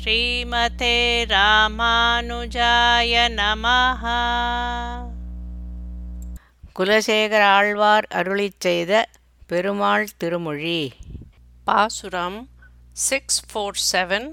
ஸ்ரீமதே 0.00 0.96
ராமானுஜாய 1.26 3.12
நமஹ. 3.36 4.02
குலசேகர 6.78 7.42
ஆழ்வார் 7.44 8.08
அருளிச் 8.14 8.58
செய்த 8.58 9.08
பெருமாள் 9.46 10.08
திருமொழி. 10.16 10.92
பாசுரம் 11.64 12.48
six 12.92 13.42
four 13.48 13.80
seven 13.92 14.28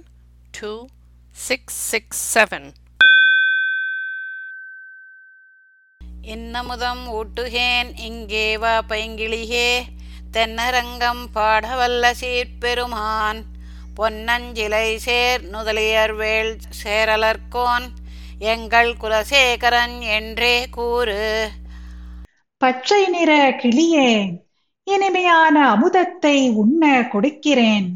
two 0.60 0.88
six 1.32 1.80
six 1.92 2.38
seven 2.38 2.74
இன்னமுதம் 6.22 7.06
ஊட்டுகேன் 7.14 7.98
இங்கே 7.98 8.58
வா 8.58 8.82
பைங்கிளியே 8.90 9.70
தென்னரங்கம் 10.32 11.24
பாடவல்ல 11.34 12.12
சீர்பெருமான். 12.12 13.59
பொன்னஞ்சிலை 14.00 14.96
சேர் 14.96 15.42
நுதலியர் 15.54 16.14
வேள் 16.16 16.52
சேரலர்கோன் 16.82 17.88
எங்கள் 18.54 18.92
குலசேகரன் 19.02 20.00
என்றே 20.00 20.70
கூறு. 20.70 21.18
பச்சை 22.62 23.08
நிற 23.08 23.32
கிளியே 23.62 24.12
இனிமையான 24.84 25.56
அமுதத்தை 25.76 26.38
உண்ண 26.54 26.84
கொடுக்கிறேன். 27.08 27.90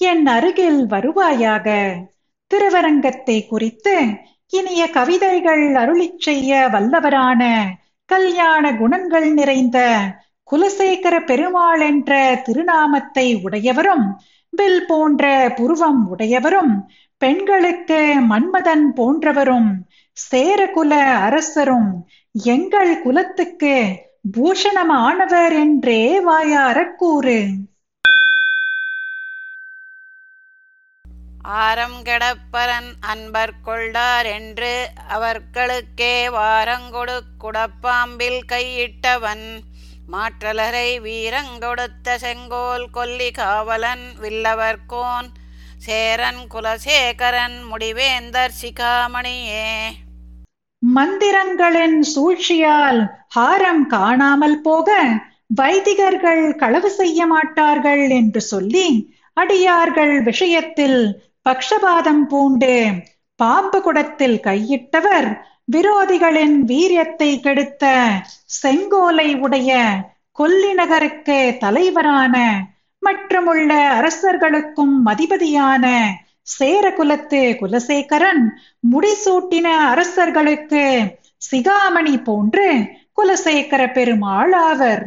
என் 0.00 0.26
அருகில் 0.26 0.82
வருவாயாக 0.86 1.66
திருவரங்கத்தை 2.50 3.46
குறித்து 3.46 3.96
இனிய 4.52 4.90
கவிதைகள் 4.90 5.64
அருளிச் 5.74 6.20
செய்ய 6.20 6.68
வல்லவரான 6.72 7.42
கல்யாண 8.10 8.72
குணங்கள் 8.72 9.32
நிறைந்த 9.32 9.78
குலசேகர 10.52 11.14
பெருமாள் 11.24 11.80
என்ற 11.80 12.42
திருநாமத்தை 12.46 13.26
உடையவரும் 13.42 14.06
வில் 14.54 14.86
போன்ற 14.86 15.52
புருவம் 15.56 16.08
உடையவரும் 16.08 16.88
பெண்களுக்கு 17.18 18.00
மன்மதன் 18.28 18.86
போன்றவரும் 18.96 19.70
சேரகுல 20.30 20.92
அரசரும் 21.20 22.06
எங்கள் 22.32 23.02
குலத்துக்கு 23.02 23.76
பூஷணமானவர் 24.36 25.52
என்றே 25.52 26.24
வாயாரக்கூறு 26.28 26.96
கூறு. 26.96 27.38
அன்பர் 33.00 33.52
கொள்ளார் 33.62 34.26
என்று 34.26 34.88
அவர்களுக்கே 35.08 36.28
வாரங்கொடு 36.28 37.16
குடப்பாம்பில் 37.40 38.40
கையிட்டவன். 38.52 39.46
மாற்றலரை 40.12 41.00
வீரங்கொடுத்த 41.00 42.16
செங்கோல் 42.16 42.90
கொல்லி 42.90 43.30
காவலன் 43.30 44.04
வில்லவர்கோன் 44.20 45.28
சேரன் 45.78 46.42
குலசேகரன் 46.54 47.56
முடிவேந்தர் 47.70 48.54
சிகாமணியே. 48.62 49.70
மந்திரங்களின் 50.82 52.00
சூழ்ச்சியால் 52.00 53.00
ஹாரம் 53.36 53.86
காணாமல் 53.86 54.60
போக 54.60 55.02
வைதிகர்கள் 55.54 56.56
களவு 56.56 56.90
செய்ய 56.90 57.26
மாட்டார்கள் 57.26 58.10
என்று 58.10 58.40
சொல்லி 58.40 59.14
அடியார்கள் 59.32 60.22
விஷயத்தில் 60.22 61.26
பக்ஷபாதம் 61.48 62.24
பூண்டு 62.28 63.02
பாம்பு 63.36 63.82
குடத்தில் 63.82 64.40
கையிட்டவர் 64.40 65.28
விரோதிகளின் 65.68 66.56
வீரியத்தை 66.66 67.40
கெடுத்த 67.40 67.84
செங்கோலை 68.62 69.40
உடைய 69.40 69.70
கொல்லி 70.32 70.72
நகருக்கு 70.74 71.38
தலைவரான 71.58 72.36
மற்றுமுள்ள 73.02 73.70
அரசர்களுக்கும் 73.94 74.94
அதிபதியான 75.06 75.84
சேரகுலத்து 76.58 77.42
குலசேகரன் 77.60 78.42
முடிசூட்டின 78.92 79.66
அரசர்களுக்கு 79.90 80.84
சிகாமணி 81.42 82.22
போன்று 82.22 82.68
குலசேகர 83.14 83.92
பெருமாள் 83.92 84.52
ஆவர் 84.62 85.04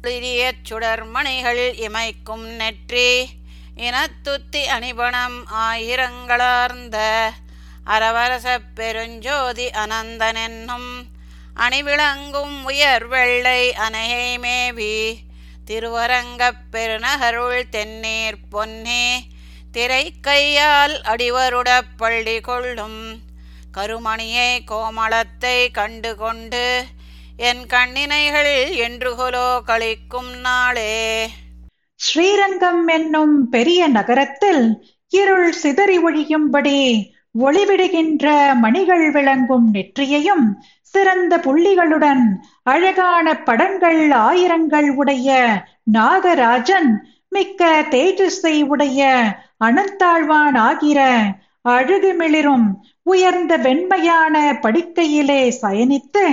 ஒளிரியச் 0.00 0.64
சுடர்மணிகள் 0.68 1.62
இமைக்கும் 1.86 2.44
நெற்றி. 2.56 3.08
இனத்துத்தி 3.76 4.64
அணிபணம் 4.64 5.46
ஆயிரங்களார்ந்த 5.46 6.98
அரவரசப் 7.86 8.68
பெருஞ்சோதி 8.76 9.66
அனந்தனென்னும் 9.70 10.90
அணிவிளங்கும் 11.56 12.64
உயர் 12.64 13.06
வெள்ளை 13.06 13.72
அணையை 13.72 14.38
மேவி 14.38 15.24
திருவரங்கப் 15.64 16.62
பெருநகருள் 16.72 17.62
தென்னீர் 17.70 18.40
பொன்னே 18.50 19.24
திரை 19.72 20.14
கையால் 20.20 21.00
அடிவருடப் 21.02 21.92
பள்ளி 21.96 22.40
கொள்ளும் 22.40 23.22
கருமணியை 23.74 24.64
கோமளத்தை 24.70 25.70
கண்டு 25.70 26.16
கொண்டு 26.16 26.86
என் 27.36 27.66
கண்ணினைகள் 27.66 28.74
என்றுகொலோ 28.76 29.60
கழிக்கும் 29.66 30.34
நாளே. 30.38 31.28
ஸ்ரீரங்கம் 32.04 32.84
என்னும் 32.88 33.34
பெரிய 33.48 33.80
நகரத்தில் 33.88 34.64
இருள் 35.12 35.50
சிதறி 35.54 35.98
ஒழியும்படி 35.98 36.78
ஒளிவிடுகின்ற 37.40 38.26
மணிகள் 38.60 39.06
விளங்கும் 39.10 39.66
நெற்றியையும் 39.74 40.44
சிறந்த 40.94 41.34
புள்ளிகளுடன் 41.38 42.24
அழகான 42.64 43.26
படங்கள் 43.44 44.02
ஆயிரங்கள் 44.24 44.90
உடைய 44.94 45.30
நாகராஜன் 45.94 46.90
மிக்க 47.32 47.62
தேஜஸை 47.90 48.56
உடைய 48.66 49.00
அனந்தாழ்வான் 49.64 50.58
ஆகிற 50.62 51.00
அழகுமிளிரும் 51.68 52.66
உயர்ந்த 53.06 53.52
வெண்மையான 53.58 54.34
படுக்கையிலே 54.62 55.42
சயனித்து 55.62 56.24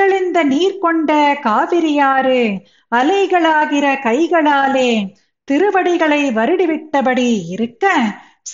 தெளிந்த 0.00 0.44
நீர் 0.44 0.78
கொண்ட 0.78 1.12
காவிரியாறு 1.44 2.42
அலைகளாகிற 2.92 3.86
கைகளாலே 4.02 4.90
திருவடிகளை 5.48 6.22
வருடிவிட்டபடி 6.30 7.28
இருக்க 7.48 7.86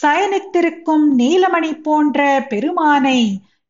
சயனித்திருக்கும் 0.02 1.06
நீலமணி 1.18 1.72
போன்ற 1.80 2.20
பெருமானை 2.48 3.20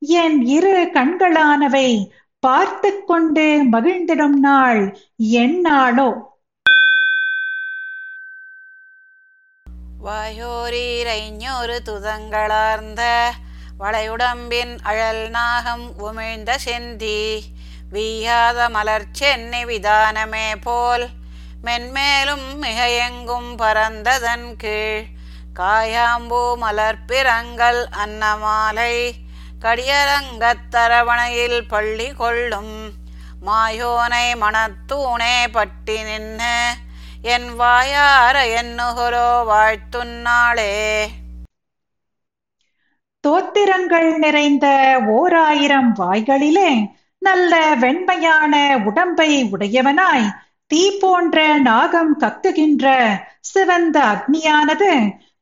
என் 0.02 0.38
இரு 0.48 0.90
கண்களானவை 0.94 1.88
பார்த்து 2.42 2.90
கொண்டு 3.04 3.46
மகிழ்ந்திடும் 3.72 4.38
நாள் 4.40 4.82
என்னாளோ? 5.38 6.08
வாயோரீரைஞொரு 10.00 11.76
துதங்களார்ந்த 11.84 13.02
வளையுடம்பின் 13.76 14.82
அழல் 14.82 15.30
நாகம் 15.30 15.94
உமிழ்ந்த 16.00 16.58
செந்தி 16.64 17.44
வீயாத 17.92 18.68
மலர் 18.68 19.06
சென்னி 19.12 19.64
விதானமே 19.64 20.52
போல் 20.62 21.08
மென்மேலும் 21.64 22.58
மிக 22.58 23.00
எங்கும் 23.00 23.56
பறந்ததன் 23.56 24.56
கீழ் 24.56 25.06
காயாம்பூ 25.58 26.56
மலர் 26.56 27.06
பிறங்கள் 27.06 27.88
அன்னமாலை 27.96 29.16
கடியரங்கத்தரவணையில் 29.60 31.66
பள்ளி 31.66 32.12
கொள்ளும் 32.12 32.94
மாயோனை 33.42 34.42
மணத்தூணே 34.42 35.46
பட்டி 35.50 36.02
நின்ன 36.02 36.74
என் 37.26 37.56
வாயார 37.56 38.56
என்னுகுரோ 38.56 39.46
வாழ்த்துன்னாளே 39.46 41.25
தோத்திரங்கள் 43.26 44.10
நிறைந்த 44.18 44.66
ஓர் 45.12 45.36
ஆயிரம் 45.42 45.88
வாய்களிலே 45.92 46.70
நல்ல 47.22 47.52
வெண்மையான 47.80 48.54
உடம்பை 48.84 49.30
உடையவனாய் 49.50 50.26
தீ 50.70 50.82
போன்ற 51.00 51.38
நாகம் 51.62 52.12
கக்குகின்ற 52.20 52.86
சிவந்த 53.42 53.96
அக்னியானது 54.12 54.92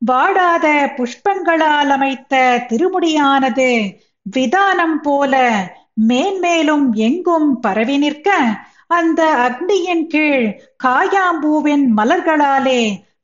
வாடாத 0.02 0.66
புஷ்பங்களால் 0.96 1.92
அமைத்த 1.92 2.34
திருமுடியானது 2.68 3.70
விதானம் 4.26 4.98
போல 5.00 5.34
மேன்மேலும் 6.04 6.86
எங்கும் 7.02 7.50
பரவி 7.60 7.96
நிற்க 7.98 8.28
அந்த 8.90 9.22
அக்னியின் 9.44 10.06
கீழ் 10.06 10.46
காயாம்பூவின் 10.84 11.86
மலர்களாலே 11.96 12.82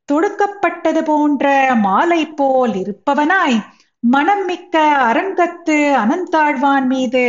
தொடுக்கப்பட்டது 0.09 1.03
போன்ற 1.03 1.47
மாலை 1.83 2.23
போல் 2.35 2.75
இருப்பவனாய் 2.75 3.59
மனம் 4.03 4.45
மிக்க 4.45 4.77
அரங்கத்து 5.09 5.77
அனந்தாழ்வான் 5.95 6.87
மீது 6.87 7.25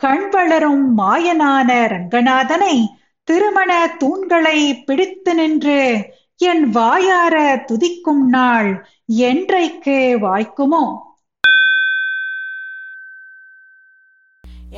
கண் 0.00 0.28
வளரும் 0.30 0.98
மாயனான 0.98 1.70
ரங்கநாதனை 1.86 2.74
திருமண 3.28 3.70
தூண்களை 4.00 4.58
பிடித்து 4.84 5.34
நின்று 5.34 5.80
என் 6.40 6.70
வாயார 6.70 7.34
துதிக்கும் 7.68 8.24
நாள் 8.28 8.70
என்றைக்கு 9.26 9.96
வாய்க்குமோ? 10.20 10.84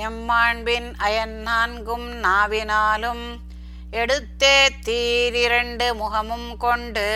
எம்மாண்பின் 0.07 0.89
அயன் 0.99 1.37
நான்கும் 1.43 2.09
நாவினாலும் 2.23 3.25
எடுத்தே 3.93 4.57
தீரிரண்டு 4.85 5.95
முகமும் 5.95 6.57
கொண்டு 6.57 7.09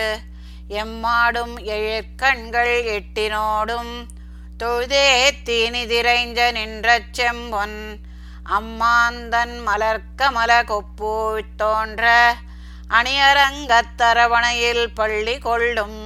எம்மாடும் 0.78 1.54
எழிற்கண்கள் 1.64 2.74
எட்டினோடும் 2.96 3.92
தொழுதே 4.58 5.06
தீனிதிரைஞ்ச 5.46 6.52
நின்ற 6.52 6.98
செம்பொன். 7.18 7.78
அம்மாந்தன் 8.56 9.54
மலர்க்கமல 9.66 10.52
கொப்பூய் 10.70 11.48
தோன்ற 11.56 12.04
அணியரங்கத்தரவணையில் 12.90 14.86
பள்ளி 14.94 15.38
கொள்ளும். 15.38 16.00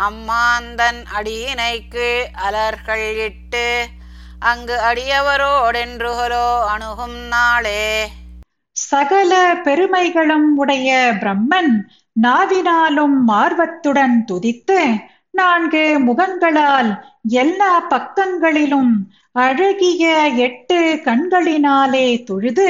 அம்மாந்தன் 0.00 1.00
அடியினைக்கு 1.18 2.08
அலர்கள் 2.46 3.16
இட்டு 3.18 3.86
அங்கு 4.40 4.76
அடியவரோடென்றுகளோ 4.90 6.48
அணுகும் 6.66 7.18
நாளே. 7.34 7.86
சகல 8.76 9.32
பெருமைகளும் 9.64 10.56
உடைய 10.56 10.90
பிரம்மன் 11.20 11.72
நாவினாலும் 12.16 13.16
மார்வத்துடன் 13.28 14.16
துதித்து 14.24 14.80
நான்கு 15.34 15.84
முகங்களால் 16.06 16.90
எல்லா 17.38 17.72
பக்கங்களிலும் 17.88 18.92
அழகிய 19.36 20.04
எட்டு 20.38 20.78
கண்களினாலே 21.04 22.08
தொழுது 22.24 22.68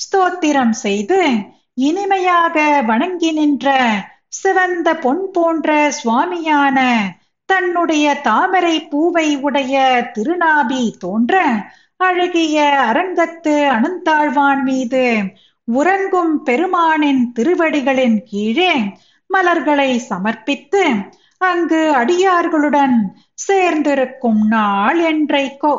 ஸ்தோத்திரம் 0.00 0.74
செய்து 0.80 1.20
இனிமையாக 1.80 2.56
வணங்கி 2.86 3.30
நின்ற 3.32 3.68
சிவந்த 4.32 4.88
பொன் 4.96 5.24
போன்ற 5.32 5.70
சுவாமியான 5.98 6.78
தன்னுடைய 7.48 8.06
தாமரை 8.22 8.76
பூவை 8.90 9.28
உடைய 9.40 9.76
திருநாபி 10.14 10.82
தோன்ற 10.98 11.36
அழகிய 12.00 12.58
அரங்கத்து 12.86 13.54
அனந்தாழ்வான் 13.70 14.62
மீது 14.62 15.04
உறங்கும் 15.72 16.42
பெருமானின் 16.42 17.32
திருவடிகளின் 17.32 18.18
கீழே 18.24 18.72
மலர்களை 19.30 19.90
சமர்ப்பித்து 20.08 20.82
அங்கு 21.40 21.80
அடியார்களுடன் 21.94 22.96
சேர்ந்திருக்கும் 23.38 24.42
நாள் 24.48 25.00
என்றைக்கோ. 25.04 25.74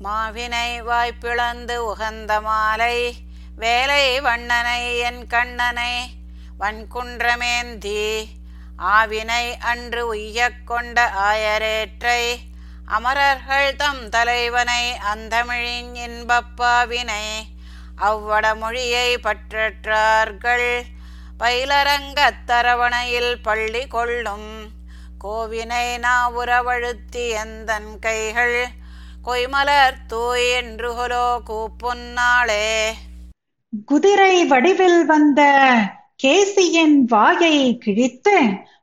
மாவினை 0.00 0.68
வாய்ப்பிழந்து 0.80 1.76
உகந்த 1.84 2.40
மாலை 2.40 2.96
வேலை 3.56 4.04
வண்ணனை 4.20 4.82
என் 4.98 5.26
கண்ணனை 5.26 5.94
வன்குன்றமேந்தி 6.58 8.02
ஆவினை 8.90 9.44
அன்று 9.62 10.02
உய்யக் 10.12 10.62
கொண்ட 10.64 10.98
ஆயரேற்றை 11.22 12.22
அமரர்கள் 12.90 13.76
தம் 13.76 14.08
தலைவனை 14.08 14.92
அந்தமிழின் 15.14 15.94
இன்பப்பாவினை 15.94 17.24
அவ்வடமொழியை 18.02 19.16
பற்றற்றார்கள். 19.22 20.82
பயிலரங்கத் 21.38 22.44
தரவணையில் 22.46 23.34
பள்ளி 23.42 23.86
கொள்ளும் 23.86 24.70
கோவினை 25.24 25.98
நாவுறவழுத்தி 25.98 27.28
எந்தன் 27.28 27.98
கைகள்? 27.98 28.66
கொய்மலர் 29.24 29.96
தூய் 30.06 30.50
என்று 30.50 30.94
ஹொலோ 30.94 31.42
கூப்புன்னாளே 31.46 32.94
குதிரை 33.86 34.44
வடிவில் 34.44 35.04
வந்த 35.04 35.40
கேசியின் 36.22 36.98
வாயை 37.04 37.78
கிழித்து 37.78 38.36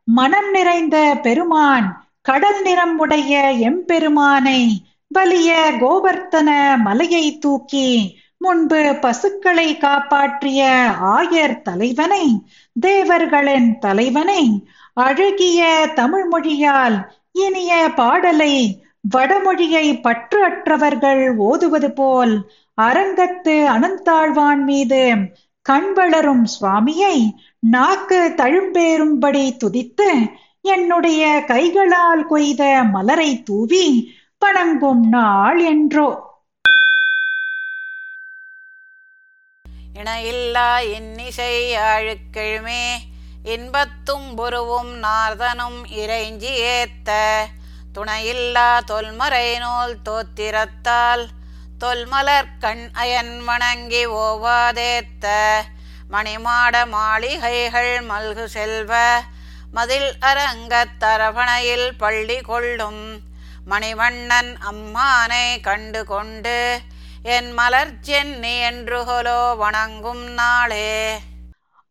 மனம் 0.03 0.51
நிறைந்த 0.51 1.19
பெருமான் 1.21 2.04
கடல் 2.25 2.61
நிறம் 2.61 2.95
உடைய 2.99 3.33
எம்பெருமானை 3.69 4.61
வலிய 5.11 5.49
கோவர்த்தன 5.81 6.49
மலையை 6.77 7.25
தூக்கி 7.37 7.89
முன்பு 8.41 8.79
பசுக்களை 9.01 9.67
காப்பாற்றிய 9.77 10.61
ஆயர் 11.11 11.61
தலைவனை 11.61 12.25
தேவர்களின் 12.75 13.69
தலைவனை 13.79 14.43
அழகிய 14.97 15.61
தமிழ் 15.95 16.27
மொழியால் 16.27 16.97
இனிய 17.37 17.71
பாடலை 17.95 18.53
வடமொழியை 19.09 19.87
பற்று 20.01 20.39
அற்றவர்கள் 20.45 21.23
ஓதுவது 21.39 21.89
போல் 21.91 22.35
அரங்கத்து 22.77 23.55
அனந்தாழ்வான் 23.73 24.63
மீது 24.63 25.01
கண் 25.65 25.91
வளரும் 25.93 26.45
சுவாமியை 26.53 27.17
நாக்கு 27.67 28.19
தழும்பேறும்படி 28.37 29.45
துதித்து 29.57 30.09
என்னுடைய 30.65 31.43
கைகளால் 31.47 32.21
கொய்த 32.27 32.61
மலரை 32.91 33.43
தூவி 33.43 33.87
வணங்கும் 34.39 35.03
நாள் 35.09 35.59
என்றோ. 35.63 36.07
இணையில்லா 39.93 40.69
இன்னிசை 40.93 41.75
ஆழுக்கிழமே 41.75 42.85
இன்பத்தும் 43.43 44.27
புருவும் 44.37 44.91
நார்தனும் 45.03 45.79
இறைஞ்சி 45.97 46.53
ஏத்த. 46.73 47.09
துணையில்லா 47.95 48.79
தொல்மறை 48.87 49.47
நூல் 49.59 49.95
தோத்திரத்தால் 50.05 51.25
தொல்மலர் 51.79 52.51
கண் 52.59 52.89
அயன் 52.93 53.43
வணங்கி 53.45 54.03
ஓவாதேத்த. 54.07 55.25
மணிமாட 56.11 56.85
மாளிகைகள் 56.87 57.93
மல்கு 58.01 58.45
செல்வ 58.47 58.93
மதில் 59.75 60.09
அரங்கத் 60.21 60.97
தரவணையில் 60.99 61.87
பள்ளி 61.97 62.41
கொள்ளும் 62.41 63.03
மணிவண்ணன் 63.69 64.51
அம்மானை 64.69 65.61
கண்டு 65.61 66.05
கொண்டு 66.05 66.57
என் 67.27 67.51
மலர் 67.51 67.93
சென்னி 68.01 68.53
என்றுகொலோ 68.61 69.55
வணங்கும் 69.57 70.25
நாளே. 70.33 70.89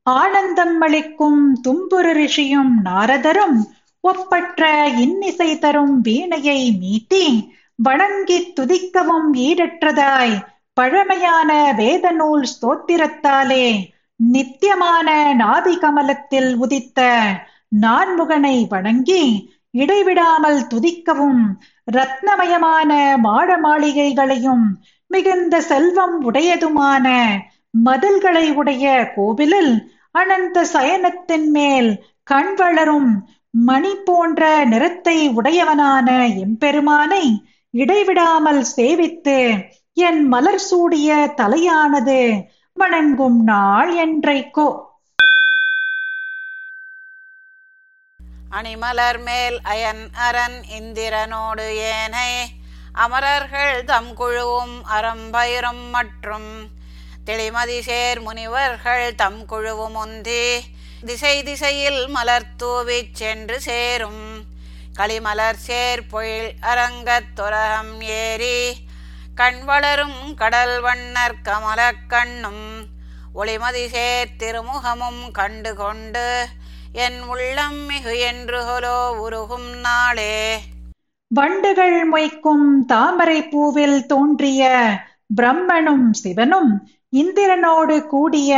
ஆனந்தம் 0.07 0.81
அளிக்கும் 0.81 1.43
தும்புரு 1.65 2.13
ரிஷியும் 2.13 2.73
நாரதரும் 2.85 3.59
ஒப்பற்ற 4.05 4.63
இன்னிசை 4.97 5.59
தரும் 5.59 6.03
வீணையை 6.03 6.61
மீட்டி 6.81 7.25
வணங்கித் 7.79 8.61
துதிக்கவும் 8.61 9.31
ஈடற்றதாய் 9.39 10.37
பழமையான 10.75 11.51
வேத 11.73 12.11
நூல் 12.11 12.47
ஸ்தோத்திரத்தாலே 12.53 13.67
நித்தியமான 14.21 15.09
நாதி 15.39 15.75
கமலத்தில் 15.79 16.57
உதித்த 16.57 17.01
நான்முகனை 17.81 18.67
வணங்கி 18.69 19.23
இடைவிடாமல் 19.71 20.61
துதிக்கவும் 20.75 21.45
ரத்னமயமான 21.93 23.19
மாட 23.19 23.57
மாளிகைகளையும் 23.57 24.67
மிகுந்த 25.07 25.61
செல்வம் 25.61 26.33
உடையதுமான 26.33 27.07
மதில்களை 27.85 28.55
உடைய 28.55 29.13
கோவிலில் 29.15 29.91
அனந்த 30.11 30.67
சயனத்தின் 30.73 31.47
மேல் 31.47 32.05
கண் 32.23 32.55
வளரும் 32.55 33.29
மணி 33.51 33.95
போன்ற 34.05 34.65
நிறத்தை 34.65 35.29
உடையவனான 35.29 36.09
எம்பெருமானை 36.45 37.25
இடைவிடாமல் 37.71 38.65
சேவித்து 38.77 39.65
என் 39.93 40.29
மலர் 40.29 40.59
சூடிய 40.59 41.35
தலையானது 41.37 42.43
வணங்கும் 42.73 43.43
நாள் 43.43 43.93
என்றைக்கோ. 44.07 44.69
அணிமலர் 48.55 49.19
மேல் 49.19 49.61
அயன் 49.63 50.11
அரண் 50.13 50.65
இந்திரனோடு 50.79 51.69
ஏனை. 51.69 52.47
அமரர்கள் 52.93 53.85
தம் 53.85 54.15
குழுவும் 54.15 54.85
அறம்பயிரும் 54.89 55.91
மற்றும் 55.91 56.69
தெளிமதி 57.27 57.81
சேர் 57.81 58.21
முனிவர்கள் 58.21 59.15
தம் 59.15 59.47
குழுவும் 59.47 59.97
உந்தி. 59.97 60.61
திசை 61.05 61.43
திசையில் 61.43 62.09
மலர் 62.09 62.47
தூவிச் 62.63 63.15
சென்று 63.15 63.61
சேரும். 63.61 64.45
களிமலர் 64.95 65.57
சேர் 65.57 66.07
பொழில் 66.13 66.53
அரங்கத் 66.63 67.33
துரகம் 67.35 68.01
ஏறி. 68.01 68.77
கண் 69.35 69.65
வளரும் 69.65 70.35
கடல் 70.35 70.81
வண்ணர் 70.81 71.35
கமலக் 71.45 72.07
கண்ணும். 72.09 72.87
ஒளிமதி 73.35 73.89
சேர் 73.89 74.29
திருமுகமும் 74.39 75.31
கண்டு 75.31 75.75
கொண்டு 75.75 76.49
என் 76.95 77.23
உள்ளம் 77.29 77.87
மிகு 77.87 78.19
என்று 78.21 78.63
ஹொலோ 78.65 78.99
உருகும் 79.21 79.71
நாளே. 79.81 80.35
வண்டுகள் 81.31 82.05
மொய்க்கும் 82.05 82.85
தாமரை 82.87 83.41
பூவில் 83.43 84.07
தோன்றிய 84.07 84.63
பிரம்மனும் 85.37 86.11
சிவனும் 86.13 86.71
இந்திரனோடு 87.13 88.07
கூடிய 88.07 88.53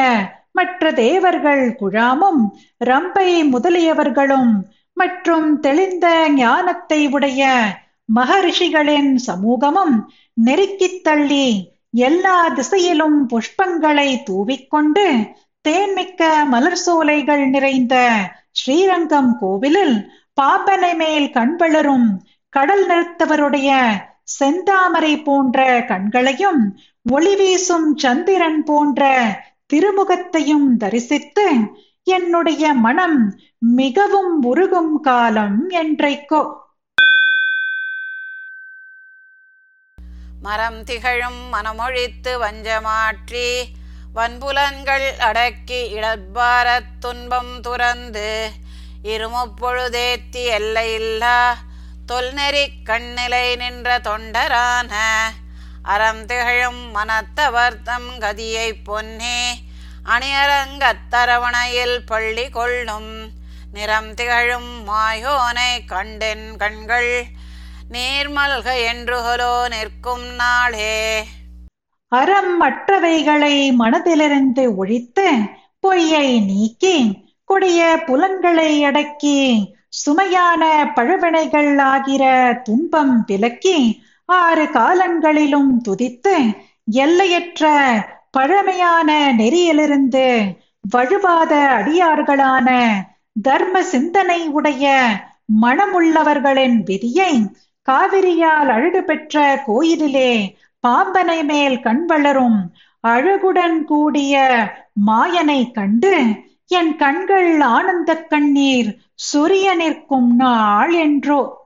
மற்ற 0.53 0.93
தேவர்கள் 0.93 1.77
குழாமும் 1.81 2.43
ரம்பை 2.85 3.43
முதலியவர்களும் 3.53 4.53
மற்றும் 4.93 5.61
தெளிந்த 5.61 6.29
ஞானத்தை 6.35 7.07
உடைய 7.07 7.43
மகரிஷிகளின் 8.15 9.15
சமூகமும் 9.27 9.97
நெருக்கித் 10.47 11.03
தள்ளி 11.03 11.47
எல்லா 11.91 12.49
திசையிலும் 12.49 13.29
புஷ்பங்களை 13.29 14.23
தூவிக்கொண்டு 14.23 15.07
தேன்மிக்க 15.67 16.45
மலர் 16.45 16.77
சோலைகள் 16.77 17.49
நிறைந்த 17.49 17.95
ஸ்ரீரங்கம் 18.51 19.39
கோவிலில் 19.39 19.97
பாப்பனை 20.41 20.97
மேல் 20.97 21.31
கண்வளரும் 21.31 22.09
கடல் 22.53 22.87
நிறுத்தவருடைய 22.87 23.71
செந்தாமரை 24.41 25.25
போன்ற 25.25 25.85
கண்களையும் 25.89 26.63
ஒளி 27.11 27.37
வீசும் 27.37 27.97
சந்திரன் 27.97 28.65
போன்ற 28.65 29.03
திருமுகத்தையும் 29.75 30.77
தரிசித்து 30.77 31.47
என்னுடைய 32.05 32.73
மனம் 32.75 33.19
மிகவும் 33.59 34.43
உருகும் 34.43 35.01
காலம் 35.01 35.71
என்றைக்கோ. 35.71 36.43
மரம் 40.43 40.85
திகழும் 40.85 41.41
மனமொழித்து 41.53 42.33
வஞ்சமாற்றி 42.39 43.47
வன்புலன்கள் 44.17 45.17
அடக்கி 45.19 45.81
இடர்பாரத் 45.95 46.93
துன்பம் 47.01 47.61
துறந்து 47.61 48.51
இருமுப்பொழுதேத்தி 49.03 50.45
எல்லையில்லா 50.59 51.39
தொல்நெறிக் 52.09 52.79
கண்ணிலை 52.85 53.57
நின்ற 53.57 53.99
தொண்டரான 53.99 54.93
அறம் 55.83 56.25
திகழும் 56.25 56.83
மனத்தவர்த்தம் 56.95 58.09
கதியைப் 58.19 58.85
பொன்னே 58.85 59.41
அணியரங்கத்தரவணையில் 60.05 61.99
பள்ளி 62.07 62.49
கொள்ளும் 62.49 63.13
நிறம் 63.73 64.15
திகழும் 64.15 64.89
மாயோனை 64.89 65.85
கண்டென் 65.87 66.57
கண்கள் 66.57 67.13
நீர்மல்க 67.93 68.69
என்றுகலோ 68.93 69.69
நிற்கும் 69.69 70.27
நாளே. 70.35 71.27
அறம் 72.13 72.53
மற்றவைகளை 72.61 73.55
மனதிலிருந்து 73.79 74.65
ஒழித்து 74.77 75.29
பொய்யை 75.81 76.27
நீக்கி 76.47 76.97
கொடிய 77.49 77.81
புலன்களை 78.07 78.71
அடக்கி 78.85 79.39
சுமையான 79.97 80.63
பழவினைகள் 80.95 81.73
ஆகிற 81.85 82.25
துன்பம் 82.63 83.15
விலக்கி 83.27 83.79
ஆறு 84.29 84.65
காலங்களிலும் 84.69 85.73
துதித்து 85.85 86.37
எல்லையற்ற 86.97 87.65
பழமையான 88.31 89.11
நெறியிலிருந்து 89.33 90.27
வழுவாத 90.85 91.53
அடியார்களான 91.77 92.69
தர்ம 93.43 93.83
சிந்தனை 93.85 94.41
உடைய 94.51 94.85
மனமுள்ளவர்களின் 95.63 96.79
விதியை 96.85 97.33
காவிரியால் 97.89 98.71
அழுடு 98.71 99.01
பெற்ற 99.05 99.37
கோயிலிலே 99.67 100.31
பாம்பனை 100.87 101.45
மேல் 101.45 101.81
கண் 101.81 102.07
வளரும். 102.07 102.77
அழகுடன் 103.01 103.85
கூடிய 103.85 104.35
மாயனை 105.07 105.73
கண்டு 105.73 106.45
என் 106.67 106.97
கண்கள் 106.97 107.61
ஆனந்த 107.61 108.23
கண்ணீர் 108.23 108.97
சொரிய 109.33 109.75
நிற்கும் 109.75 110.37
நாள் 110.37 110.93
என்றோ. 110.93 111.65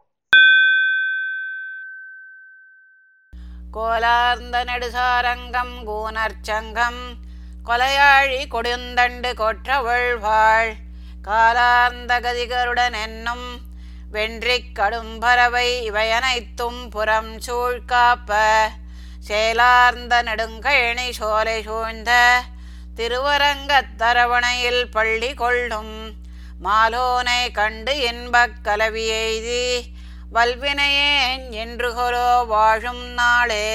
கோலார்ந்த 3.70 4.64
நெடுசாரங்கம் 4.64 5.74
கூனர்ச்சங்கம் 5.86 7.00
கொலையாழி 7.64 8.44
கொடுந்தண்டு 8.50 9.34
கொற்றவள் 9.34 10.18
வாழ். 10.18 10.72
காலார்ந்த 11.22 12.20
கதிகருடன் 12.20 13.02
என்னும் 13.02 13.58
வென்றிக் 14.12 14.72
கடும்பறவை 14.74 15.82
இவையனைத்தும் 15.82 16.88
புறம் 16.90 17.38
சூழ்காப்ப. 17.46 18.34
சேலார்ந்த 19.30 20.22
நெடுங்கழனி 20.22 21.08
சோலை 21.10 21.62
சூழ்ந்த 21.62 22.10
திருவரங்கத்தரவணையில் 22.96 24.84
பள்ளி 24.90 25.34
கொள்ளும் 25.34 25.94
மாலோனை 26.64 27.50
கண்டு 27.52 27.92
இன்பக் 28.00 28.56
கலவி 28.62 29.04
எய்தி 29.10 29.64
வல்வினையேன் 30.32 31.44
என்று 31.50 31.88
கொலோ 31.94 32.46
வாழும் 32.46 33.04
நாளே. 33.12 33.68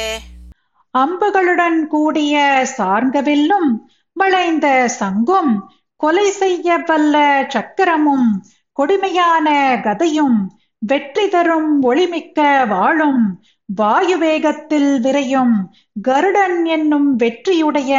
அம்புகளுடன் 0.94 1.88
கூடிய 1.88 2.36
சார்ந்தவில்லும் 2.78 3.72
வளைந்த 4.14 4.88
சங்கும் 4.88 5.54
கொலை 5.96 6.32
செய்ய 6.32 6.78
வல்ல 6.78 7.46
சக்கரமும் 7.50 8.30
கொடுமையான 8.78 9.48
கதையும் 9.84 10.38
வெற்றி 10.86 11.26
தரும் 11.28 11.70
ஒளிமிக்க 11.84 12.40
வாழும் 12.68 13.22
வாயு 13.70 14.16
வேகத்தில் 14.18 14.92
விரையும் 15.00 15.56
கருடன் 16.02 16.58
என்னும் 16.68 17.10
வெற்றியுடைய 17.16 17.94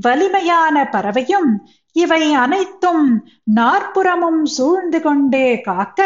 வலிமையான 0.00 0.76
பறவையும் 0.86 1.50
இவை 1.96 2.22
அனைத்தும் 2.36 3.04
நாற்புறமும் 3.52 4.42
சூழ்ந்து 4.56 4.98
கொண்டு 5.00 5.44
காக்க 5.62 6.00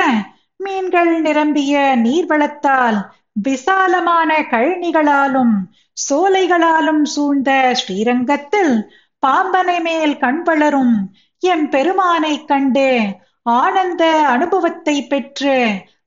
மீன்கள் 0.60 1.12
நிரம்பிய 1.20 1.74
நீர்வளத்தால் 2.02 2.98
விசாலமான 3.42 4.30
கழனிகளாலும் 4.50 5.54
சோலைகளாலும் 5.96 7.04
சூழ்ந்த 7.04 7.50
ஸ்ரீரங்கத்தில் 7.74 8.74
பாம்பனை 9.22 9.78
மேல் 9.80 10.14
கண் 10.18 10.42
வளரும் 10.42 10.94
எம் 11.42 11.66
பெருமானை 11.68 12.34
கண்டு 12.44 12.88
ஆனந்த 13.56 14.04
அனுபவத்தை 14.26 14.96
பெற்று 15.04 15.56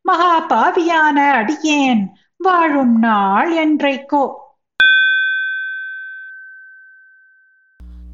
மகா 0.05 0.45
பாவியான 0.47 1.31
அடியேன் 1.31 2.13
வாழும் 2.37 2.99
நாள் 2.99 3.51
என்றைக்கோ. 3.65 4.23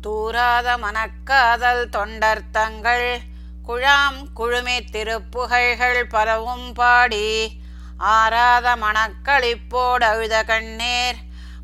தூராத 0.02 0.78
மனக்காதல் 0.78 1.90
தொண்டர் 1.90 2.42
தங்கள் 2.52 3.20
குழாம் 3.68 4.34
குழுமி 4.34 4.84
திருப்புகழ்கள் 4.92 6.04
பரவும் 6.10 6.74
பாடி. 6.74 7.52
ஆராத 7.98 8.76
மணக்களிப்போடு 8.76 10.04
அழுத 10.04 10.44
கண்ணீர் 10.44 11.16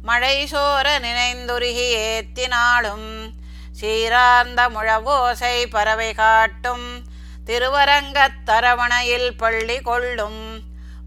மழை 0.01 0.45
சோர 0.45 0.99
நினைந்துருகி 0.99 1.87
ஏத்தினாலும் 2.07 3.33
சீரார்ந்த 3.81 4.69
முழவோசை 4.69 5.65
பறவை 5.69 6.13
காட்டும். 6.13 6.94
திருவரங்கத் 7.45 8.39
தரவணையில் 8.45 9.35
பள்ளி 9.37 9.81
கொள்ளும் 9.81 10.41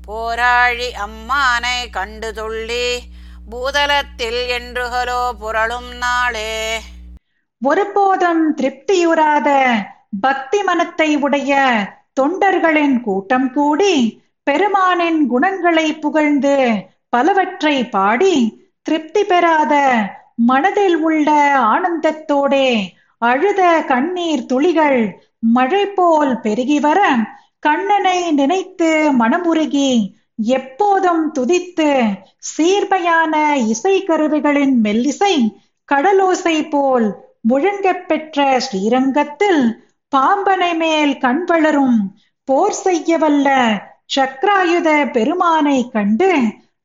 போராழி 0.07 0.92
அம்மானை 1.04 1.90
கண்டு 1.90 2.33
துள்ளி 2.33 2.87
பூதலத்தில் 3.50 4.47
என்றுகளோ 4.49 5.30
புரளும் 5.40 5.97
நாளே. 5.97 6.80
ஒருபோதும் 7.62 8.54
திருப்தியுறாத 8.54 9.49
பக்தி 10.21 10.62
மனத்தை 10.62 11.16
உடைய 11.16 11.52
தொண்டர்களின் 12.21 13.00
கூட்டம் 13.00 13.52
கூடி 13.52 13.95
பெருமானின் 14.45 15.26
குணங்களை 15.26 15.95
புகழ்ந்து 15.95 16.57
பலவற்றை 17.09 17.85
பாடி 17.88 18.35
திருப்தி 18.83 19.25
பெறாத 19.25 19.75
மனதில் 20.35 20.97
உள்ள 20.97 21.28
ஆனந்தத்தோடே 21.73 22.68
அழுத 23.23 23.83
கண்ணீர் 23.83 24.47
துளிகள் 24.47 25.00
மழை 25.42 25.87
போல் 25.87 26.40
பெருகி 26.40 26.80
வர 26.80 27.00
கண்ணனை 27.59 28.30
நினைத்து 28.33 29.12
மனமுருகி 29.18 29.90
எப்போதும் 30.38 31.33
துதித்து 31.38 32.16
சீர்மையான 32.38 33.57
இசை 33.57 34.04
கருவிகளின் 34.04 34.80
மெல்லிசை 34.85 35.35
கடலோசை 35.92 36.68
போல் 36.68 37.09
முழங்கப் 37.49 38.09
பெற்ற 38.09 38.61
ஸ்ரீரங்கத்தில் 38.61 39.62
பாம்பனை 40.16 40.76
மேல் 40.76 41.18
கண் 41.18 41.45
வளரும் 41.45 41.99
போர் 42.45 42.76
செய்யவல்ல 42.85 43.49
சக்ராயுத 44.16 45.11
பெருமானை 45.11 45.90
கண்டு 45.90 46.30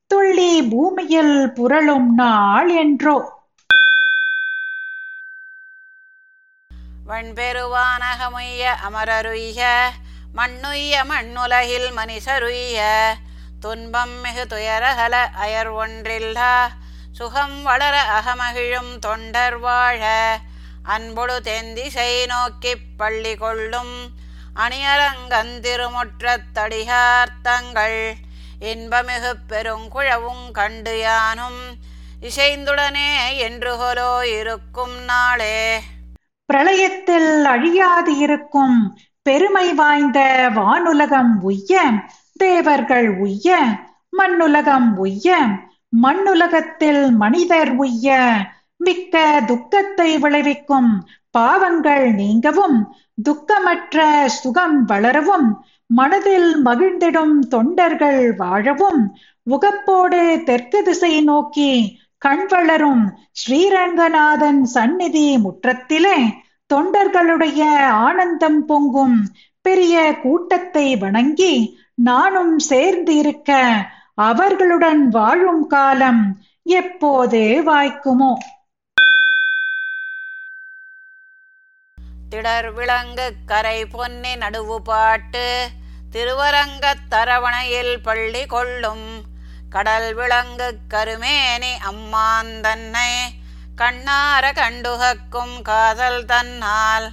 துள்ளி 0.06 0.62
பூமியில் 0.62 1.36
புரளும் 1.54 2.10
நாள் 2.14 2.68
என்றோ. 2.68 3.33
வண்பெருவானகமுய்ய 7.14 8.62
அமரருய்ய 8.86 9.60
மண்ணுய்ய 10.32 10.94
மண்ணுலகில் 11.04 11.86
மனிதருய்ய 11.92 12.78
துன்பம் 13.60 14.14
மிகு 14.20 14.44
துயரகல 14.46 15.14
அயர் 15.40 15.70
ஒன்றில்லா 15.74 16.50
சுகம் 17.12 17.62
வளர 17.62 17.96
அகமகிழும் 18.16 18.98
தொண்டர் 18.98 19.58
வாழ 19.58 20.02
அன்பொடு 20.86 21.36
தெந்திசை 21.40 22.10
நோக்கிப் 22.26 22.88
பள்ளி 22.96 23.36
கொள்ளும் 23.36 23.94
அணியரங்கந்திருமுற்றத் 24.56 26.50
தடிகார்த்தங்கள் 26.54 28.00
இன்பமிகு 28.58 29.32
பெருங்குழவும் 29.48 30.50
கண்டு 30.50 30.98
யானும் 30.98 31.62
இசைந்துடனே 32.22 33.10
என்று 33.38 33.76
ஹொலோ 33.76 34.12
இருக்கும் 34.34 34.96
நாளே. 35.04 35.58
பிரளயத்தில் 36.48 37.44
அழியாது 37.44 38.12
இருக்கும் 38.18 38.78
பெருமை 39.26 39.66
வாய்ந்த 39.74 40.18
வானுலகம் 40.54 41.32
உய்ய 41.42 41.74
தேவர்கள் 42.36 43.08
உய்ய 43.18 43.50
மண்ணுலகம் 44.12 44.88
உய்ய 44.96 45.36
மண்ணுலகத்தில் 45.96 47.04
மனிதர் 47.16 47.72
உய்ய 47.76 48.16
மிக்க 48.80 49.16
துக்கத்தை 49.46 50.10
விளைவிக்கும் 50.18 50.90
பாவங்கள் 51.30 52.06
நீங்கவும் 52.14 52.78
துக்கமற்ற 53.26 53.98
சுகம் 54.36 54.78
வளரவும் 54.84 55.48
மனதில் 55.90 56.50
மகிழ்ந்திடும் 56.64 57.36
தொண்டர்கள் 57.48 58.22
வாழவும் 58.36 59.02
உகப்போடு 59.46 60.20
தெற்கு 60.44 60.80
திசை 60.82 61.12
நோக்கி 61.24 61.70
கண் 62.24 62.46
வளரும் 62.46 63.18
ஸ்ரீரங்கநாதன் 63.30 64.62
சந்நிதி 64.62 65.38
முற்றத்திலே 65.38 66.42
தொண்டர்களுடைய 66.74 67.76
ஆனந்தம் 67.86 68.66
பொங்கும். 68.66 69.36
பெரிய 69.62 70.18
கூட்டத்தை 70.22 70.96
வணங்கி 70.96 71.78
நானும் 71.94 72.58
சேர்ந்து 72.58 73.14
இருக்க 73.16 73.76
அவர்களுடன் 74.14 75.08
வாழும் 75.08 75.66
காலம் 75.66 76.38
எப்போது 76.62 77.62
வாய்க்குமோ. 77.66 78.34
திடர் 82.28 82.72
விளங்கு 82.72 83.32
கரை 83.46 83.86
பொன்னி 83.86 84.34
நடுவு 84.34 84.76
பாட்டு 84.76 85.68
திருவரங்கத் 86.12 87.08
தரவணையில் 87.08 88.02
பள்ளி 88.02 88.46
கொள்ளும். 88.46 89.32
கடல் 89.74 90.10
விளங்கு 90.14 90.66
கருமேனி 90.92 91.70
அம்மான் 91.90 92.50
தன்னை 92.60 93.10
கண்ணார 93.80 94.44
கண்டுகக்கும் 94.58 95.54
காதல் 95.62 96.24
தன்னால். 96.24 97.06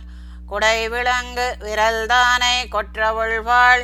குடை 0.48 0.90
விளங்கு 0.90 1.48
விரல்தானை 1.60 2.58
கொற்றவுள்வாள் 2.76 3.84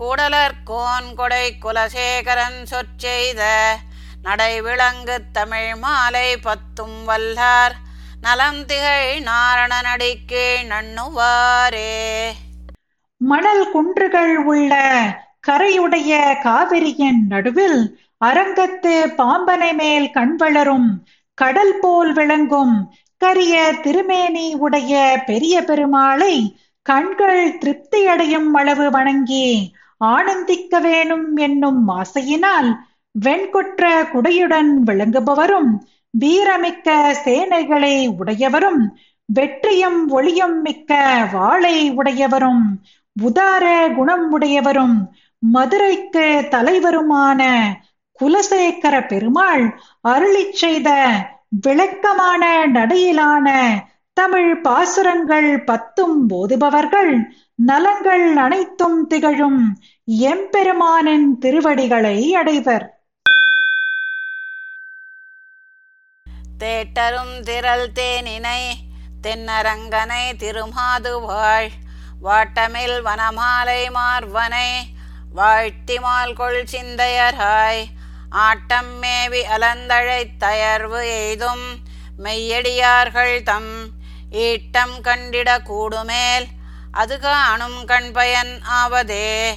கூடலர்கோன் 0.00 1.08
கொடை 1.14 1.46
குலசேகரன் 1.62 2.60
சொற்செய்த 2.62 3.42
நடை 4.22 4.52
விளங்கு 4.60 5.16
தமிழ் 5.32 5.72
மாலை 5.74 6.28
பத்தும் 6.36 6.98
வல்லார். 7.08 7.76
நலம் 8.20 8.60
திகழ் 8.66 9.10
நாரணனடிக்கு 9.30 10.44
நண்ணுவாரே. 10.74 11.96
மணல் 13.20 13.64
குன்றுகள் 13.72 14.36
உள்ள 14.50 14.74
கரையுடைய 15.48 16.12
காவிரியின் 16.44 17.20
நடுவில் 17.28 17.80
அரங்கத்து 18.20 18.94
பாம்பனை 19.18 19.70
மேல் 19.74 20.08
கண்வளரும் 20.10 20.88
கடல் 21.38 21.76
போல் 21.80 22.12
விளங்கும் 22.12 22.74
கரிய 23.20 23.54
திருமேனி 23.82 24.46
உடைய 24.58 24.92
பெரிய 25.26 25.54
பெருமாளை 25.62 26.34
கண்கள் 26.86 27.42
திருப்தியடையும் 27.58 28.50
அளவு 28.54 28.86
வணங்கி 28.90 29.46
ஆனந்திக்க 30.10 30.74
வேணும் 30.80 31.28
என்னும் 31.38 31.82
ஆசையினால் 31.92 32.70
வெண்கொற்ற 33.14 33.84
குடையுடன் 34.12 34.70
விளங்குபவரும் 34.84 35.70
வீரமிக்க 36.14 36.88
சேனைகளை 37.24 37.96
உடையவரும் 38.18 38.82
வெற்றியும் 39.28 40.00
ஒளியும் 40.10 40.56
மிக்க 40.62 40.92
வாளை 41.32 41.76
உடையவரும் 41.96 42.64
உதார 43.16 43.64
குணம் 43.96 44.26
உடையவரும் 44.30 44.96
மதுரைக்கு 45.42 46.24
தலைவருமான 46.50 47.42
குலசேகர 48.20 49.06
பெருமாள் 49.06 49.78
அருளி 50.00 50.52
செய்த 50.52 50.88
விளக்கமான 51.48 52.66
நடையிலான 52.66 53.48
தமிழ் 54.14 54.60
பாசுரங்கள் 54.60 55.64
பத்தும் 55.64 56.26
போதுபவர்கள் 56.26 57.12
நலங்கள் 57.54 58.36
அனைத்தும் 58.36 59.06
திகழும் 59.06 59.60
எம்பெருமானின் 60.06 61.38
திருவடிகளை 61.38 62.34
அடைவர். 62.34 62.86
தேட்டரும் 66.58 67.42
திரள் 67.42 67.92
தேனினை 67.92 68.62
தென்னரங்கனை 69.22 70.36
திருமாது 70.36 71.20
வாழ் 71.20 71.70
வாட்டமில் 72.22 72.98
வனமாலை 73.02 73.90
மார்வனை 73.90 74.68
வாழ்த்திமால் 75.34 76.32
கொள் 76.32 76.64
சிந்தையராய் 76.64 77.82
ஆட்டம் 78.30 78.98
மேவி 78.98 79.44
அலந்தழைத் 79.46 80.38
தயர்வு 80.38 81.06
எய்தும் 81.08 81.80
மெய்யடியார்கள் 82.18 83.42
தம் 83.42 83.90
ஈட்டம் 84.30 85.00
கண்டிட 85.02 85.58
கூடுமேல் 85.62 86.46
அது 86.92 87.20
காணும் 87.20 87.84
கண்பயன் 87.84 88.60
ஆவதே. 88.72 89.54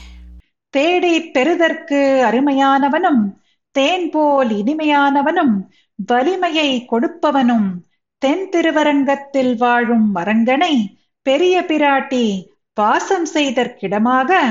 தேடி 0.70 1.22
பெறுதற்கு 1.22 2.26
அருமையானவனும் 2.32 3.38
தேன் 3.72 4.10
போல் 4.10 4.50
இனிமையானவனும் 4.50 5.68
வலிமையை 5.96 6.88
கொடுப்பவனும் 6.92 7.82
தென் 8.18 8.50
திருவரங்கத்தில் 8.50 9.56
வாழும் 9.56 10.16
மரங்கனை 10.16 10.94
பெரிய 11.24 11.62
பிராட்டி 11.62 12.50
பாசம் 12.74 13.26
செய்தற்கிடமாக 13.34 14.42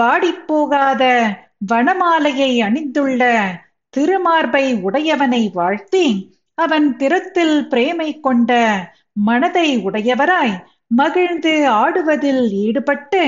வாடிப்போகாத 0.00 1.02
வனமாலையை 1.72 2.62
அணிந்துள்ள 2.62 3.22
திருமார்பை 3.96 4.80
உடையவனை 4.82 5.50
வாழ்த்தி 5.52 6.06
அவன் 6.54 6.96
திறத்தில் 6.96 7.68
பிரேமை 7.68 8.20
கொண்ட 8.20 8.52
மனதை 9.12 9.78
உடையவராய் 9.78 10.54
மகிழ்ந்து 10.86 11.68
ஆடுவதில் 11.68 12.52
ஈடுபட்டு 12.52 13.22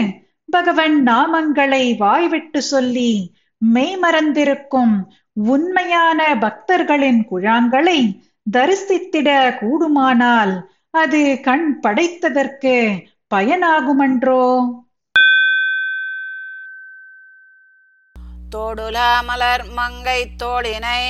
பகவன் 0.44 1.06
நாமங்களை 1.06 1.96
வாய்விட்டு 1.96 2.62
சொல்லி 2.62 3.10
மெய்மறந்திருக்கும் 3.74 4.94
உண்மையான 5.32 6.36
பக்தர்களின் 6.40 7.22
குழாங்களை 7.30 7.98
தரிசித்திட 8.52 9.28
கூடுமானால் 9.58 10.54
அது 10.90 11.40
கண் 11.42 11.80
படைத்ததற்கு 11.86 12.76
பயனாகுமன்றோ? 13.34 14.42
தோடுலாமலர் 18.50 19.64
மங்கை 19.68 20.20
தோளினை 20.42 21.02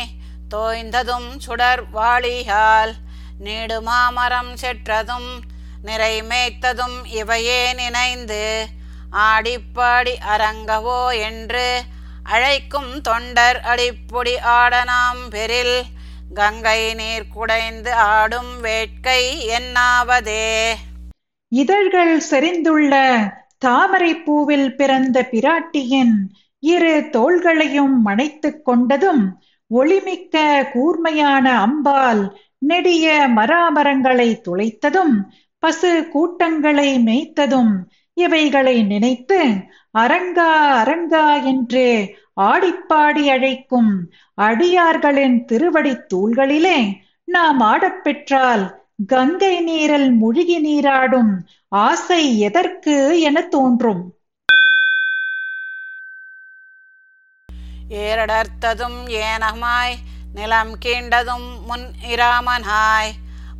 தோய்ந்ததும் 0.54 1.30
சுடர் 1.38 1.82
வாளியால் 1.90 2.94
நீடுமாமரம் 3.40 4.52
செற்றதும் 4.60 5.30
நிறை 5.82 6.22
மேய்த்ததும் 6.22 6.98
இவையே 7.10 7.72
நினைந்து 7.72 8.68
ஆடிப்பாடி 9.12 10.14
அரங்கவோ 10.28 11.02
என்று 11.18 11.66
அழைக்கும் 12.24 13.00
தொண்டர் 13.00 13.60
அடிப்பொடி 13.62 14.34
ஆடனாம் 14.54 15.28
பெரில் 15.28 15.78
கங்கை 16.34 16.94
நீர் 16.94 17.28
குடைந்து 17.28 17.94
ஆடும் 17.94 18.60
வேட்கை 18.60 19.22
என்னாவதே. 19.48 20.74
இதழ்கள் 21.52 22.20
செறிந்துள்ள 22.30 22.94
தாமரை 23.58 24.12
பூவில் 24.14 24.74
பிறந்த 24.76 25.28
பிராட்டியின் 25.32 26.16
இரு 26.66 26.94
தோள்களையும் 27.12 27.96
மணைத்துக் 28.04 28.62
கொண்டதும் 28.68 29.24
ஒளிமிக்க 29.70 30.36
கூர்மையான 30.72 31.46
அம்பால் 31.66 32.22
நெடிய 32.58 33.06
மராமரங்களை 33.36 34.28
துளைத்ததும் 34.48 35.16
பசு 35.58 36.08
கூட்டங்களை 36.08 36.90
மேய்த்ததும் 36.98 37.74
இவைகளை 38.16 38.76
நினைத்து 38.82 39.40
அரங்கா 39.98 40.52
அரங்கா 40.82 41.26
என்று 41.44 41.86
ஆடிப்பாடி 42.40 43.24
அழைக்கும் 43.26 43.92
அடியார்களின் 44.38 45.38
திருவடித் 45.44 46.06
தூள்களிலே 46.14 46.78
நாம் 47.24 47.60
ஆடப்பெற்றால் 47.60 48.64
கங்கை 49.06 49.54
நீரில் 49.60 50.10
முழுகி 50.12 50.58
நீராடும் 50.58 51.32
ஆசை 51.68 52.22
எதற்கு 52.38 52.96
என 53.20 53.40
தோன்றும். 53.48 54.02
ஏரடர்த்ததும் 57.88 59.00
ஏனமாய் 59.08 59.96
நிலம் 60.34 60.74
கீண்டதும் 60.84 61.48
முன் 61.66 61.86
இராமனாய். 62.14 63.12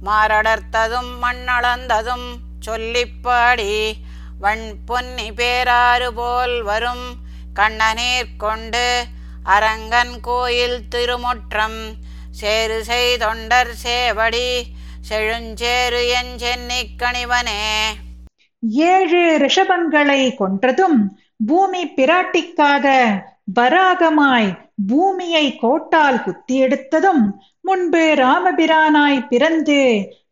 மாரடர்த்ததும் 0.06 1.12
மண்ணளந்ததும் 1.22 2.28
சொல்லிப்பாடி 2.66 3.92
வண் 4.40 4.66
பொன்னி 4.86 5.32
பேராறு 5.32 6.08
போல் 6.14 6.62
வரும் 6.62 7.06
கண்ணநீர் 7.54 8.36
கொண்டு 8.36 8.86
அரங்கன் 9.42 10.20
கோயில் 10.20 10.88
திருமுற்றம். 10.88 11.80
சேரு 12.30 12.84
செய்தொண்டர் 12.88 13.70
சேவடி 13.84 14.48
செழுஞ்சேரு 15.08 16.00
என் 16.18 16.34
சென்னி 16.38 16.80
கணிவனே 16.96 17.62
ஏழு 18.86 19.22
ரிஷபங்களை 19.42 20.20
கொன்றதும் 20.38 20.98
பூமி 21.46 21.82
பிராட்டிக்காக 21.96 22.86
வராகமாய் 23.48 24.48
பூமியை 24.88 25.56
கோட்டால் 25.56 26.18
குத்தியெடுத்ததும் 26.24 27.24
முன்பு 27.60 28.02
ராமபிரானாய் 28.14 29.26
பிறந்து 29.28 29.80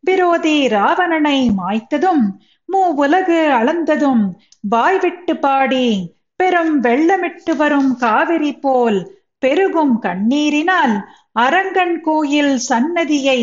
விரோதி 0.00 0.56
ராவணனை 0.68 1.38
மாய்த்ததும் 1.56 2.24
மூ 2.68 2.82
உலகு 2.96 3.40
அளந்ததும் 3.58 4.24
வாய்விட்டு 4.68 5.36
பாடி 5.36 5.88
பெரும் 6.36 6.74
வெள்ளமிட்டு 6.80 7.52
வரும் 7.56 7.90
காவிரி 7.96 8.52
போல் 8.56 8.98
பெருகும் 9.38 9.94
கண்ணீரினால் 10.00 10.94
அரங்கன் 11.32 12.00
கோயில் 12.00 12.58
சன்னதியை 12.58 13.40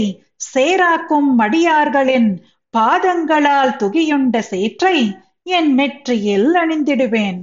சேராக்கும் 0.53 1.29
மடியார்களின் 1.39 2.29
பாதங்களால் 2.73 3.73
துகியுண்ட 3.77 4.39
சேற்றை 4.39 4.97
என் 5.43 5.71
நெற்றியில் 5.73 6.49
அணிந்திடுவேன். 6.53 7.41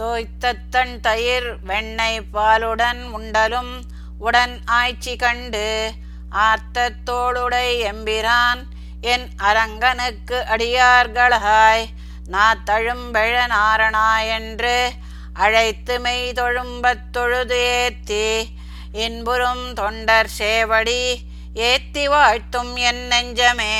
தோய்த்தத்தன் 0.00 1.00
தயிர் 1.00 1.56
வெண்ணெய் 1.66 2.20
பாலுடன் 2.32 3.02
உண்டலும் 3.12 3.80
உடன் 4.18 4.60
ஆய்ச்சி 4.64 5.16
கண்டு 5.16 5.92
ஆர்த்தத்தோளுடை 6.32 7.68
எம்பிரான் 7.92 8.62
என் 9.00 9.26
அரங்கனுக்கு 9.38 10.38
அடியார்களாய் 10.48 11.84
நாத்தழும்பெழ 12.32 13.34
நாரணா 13.46 14.26
என்று 14.26 14.90
அழைத்து 15.34 16.00
மெய் 16.00 16.32
தொழும்பத் 16.32 17.10
தொழுது 17.10 17.58
ஏத்தி 17.58 18.48
இன்புறும் 18.92 19.72
தொண்டர் 19.72 20.30
சேவடி 20.38 21.14
ஏத்தி 21.54 22.08
வாழ்த்தும் 22.08 22.76
என் 22.76 23.08
நெஞ்சமே. 23.10 23.76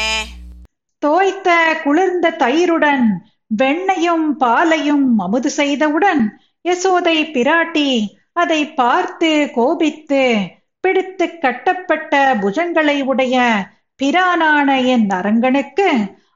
தோய்த்த 0.99 1.81
குளிர்ந்த 1.85 2.31
தயிருடன் 2.31 3.07
வெண்ணையும் 3.51 4.37
பாலையும் 4.37 5.19
அமுது 5.19 5.51
செய்தவுடன் 5.57 6.23
யசோதை 6.69 7.17
பிராட்டி 7.33 7.89
அதை 8.33 8.67
பார்த்து 8.73 9.51
கோபித்து 9.55 10.23
பிடித்து 10.81 11.39
கட்டப்பட்ட 11.39 12.37
புஜங்களை 12.41 13.03
உடைய 13.03 13.37
பிரானான 14.01 14.69
என் 14.85 15.11
அரங்கனுக்கு 15.11 15.89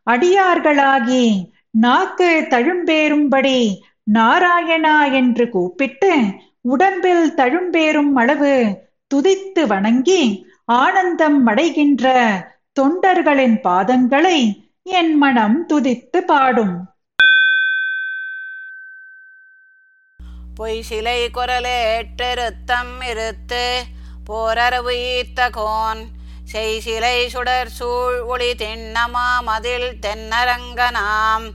அடியார்களாகி 0.06 1.24
நாக்கு 1.80 2.46
தழும்பேறும்படி 2.50 3.58
நாராயணா 4.12 5.12
என்று 5.12 5.48
கூப்பிட்டு 5.48 6.12
உடம்பில் 6.60 7.34
தழும்பேறும் 7.34 8.14
அளவு 8.14 8.54
துதித்து 9.14 9.66
வணங்கி 9.66 10.22
ஆனந்தம் 10.74 11.46
அடைகின்ற 11.46 12.06
தொண்டர்களின் 12.80 13.58
பாதங்களை 13.62 14.38
என் 14.82 15.14
மனம் 15.16 15.66
துதித்து 15.66 16.20
பாடும். 16.24 16.74
பொய் 20.58 20.82
சிலை 20.82 21.30
குரலேற்றெருத்தம் 21.34 22.94
இருத்து 23.08 23.84
போரரவு 24.24 24.90
ஈத்த 24.90 25.50
கோன். 25.50 26.00
செய் 26.44 26.80
சிலை 26.80 27.28
சுடர் 27.28 27.68
சூழ் 27.68 28.18
ஒளி 28.20 28.50
திண்ணமா 28.50 29.42
மதில் 29.42 29.98
தென்னரங்கனாம் 30.06 31.46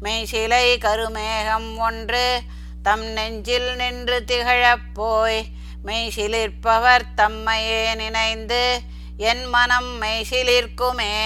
மெய் 0.00 0.24
சிலை 0.24 0.78
கருமேகம் 0.78 1.78
ஒன்று 1.78 2.40
தம் 2.82 3.04
நெஞ்சில் 3.04 3.76
நின்று 3.76 4.24
திகழப் 4.24 4.94
போய். 4.94 5.44
மெய் 5.82 6.12
சிலிர்ப்பவர் 6.16 7.06
தம்மையே 7.16 7.94
நினைந்து 7.94 8.80
என் 9.16 9.44
மனம் 9.44 9.98
மெய் 9.98 10.26
சிலிர்க்குமே. 10.30 11.20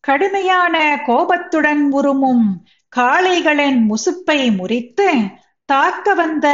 கடுமையான 0.00 1.02
கோபத்துடன் 1.06 1.92
உருமும் 1.92 2.66
காளைகளின் 2.96 3.80
முசுப்பை 3.88 4.56
முறித்து 4.56 5.08
தாக்க 5.72 6.14
வந்த 6.14 6.46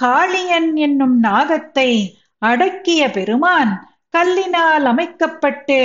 காளியன் 0.00 0.70
என்னும் 0.76 1.16
நாகத்தை 1.24 1.90
அடக்கிய 2.42 3.10
பெருமான் 3.10 3.72
கல்லினால் 4.14 4.84
அமைக்கப்பட்டு 4.84 5.78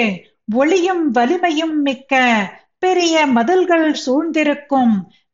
ஒளியும் 0.56 1.06
வலிமையும் 1.12 1.78
மிக்க 1.82 2.14
பெரிய 2.80 3.26
மதில்கள் 3.28 3.90
சூழ்ந்திருக்கும் 3.96 4.94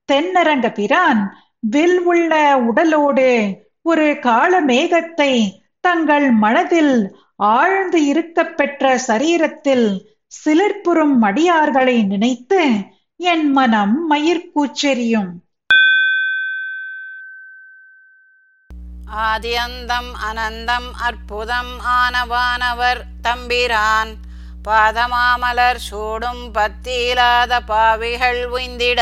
தென்னரங்க 0.10 0.68
பிரான் 0.74 1.22
வில் 1.70 2.00
உள்ள 2.04 2.34
உடலோடு 2.66 3.30
ஒரு 3.82 4.08
கால 4.20 4.62
மேகத்தை 4.62 5.34
தங்கள் 5.80 6.32
மனதில் 6.32 6.96
ஆழ்ந்து 7.54 8.00
இருக்கப் 8.06 8.56
பெற்ற 8.58 8.98
சரீரத்தில் 9.08 9.88
சிலிர்ப்புறும் 10.32 11.18
அடியார்களை 11.24 11.98
நினைத்து 12.06 12.62
என் 13.20 13.48
மனம் 13.52 13.96
மயிர்கூச்செறியும் 14.12 15.32
ஆதியந்தம் 19.22 20.12
அனந்தம் 20.28 20.90
அற்புதம் 21.08 21.74
ஆனவானவர் 21.96 23.02
தம்பிரான். 23.22 24.12
பாதமாமலர் 24.68 25.82
சூடும் 25.88 26.44
பத்தியிலாத 26.54 27.60
பாவிகள் 27.66 28.42
உய்ந்திட 28.48 29.02